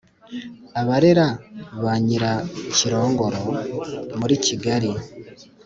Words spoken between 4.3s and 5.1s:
kigali